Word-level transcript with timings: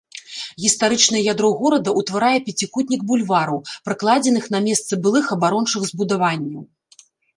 Гістарычнае 0.63 1.19
ядро 1.33 1.49
горада 1.59 1.89
ўтварае 1.99 2.39
пяцікутнік 2.47 3.01
бульвараў, 3.11 3.59
пракладзеных 3.91 4.49
на 4.57 4.63
месцы 4.69 4.93
былых 5.05 5.25
абарончых 5.37 5.81
збудаванняў. 5.91 6.61